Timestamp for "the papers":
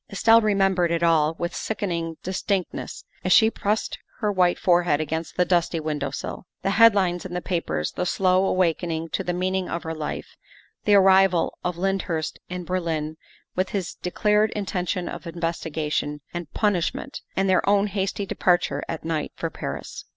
7.35-7.91